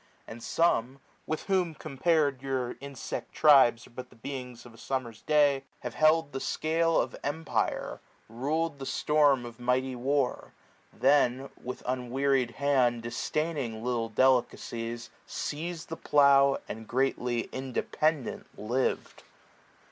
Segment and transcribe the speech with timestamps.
[0.27, 4.77] And some, with whom compar'd yom* insect tribes 60 Are but the beings of a
[4.77, 10.53] summer^s day, Have held the scale of empire, rul'd the storm Of mighty war;
[10.91, 13.03] then, with unwearied hand.
[13.03, 19.21] Disdaining little delicacies, seiz'd The plough, and greatly independent liv'd.